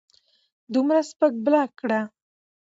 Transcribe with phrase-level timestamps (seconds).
[0.73, 1.99] دومره سپک بلاک کړۀ